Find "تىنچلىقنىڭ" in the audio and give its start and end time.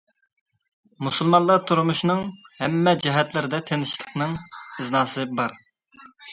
3.71-4.37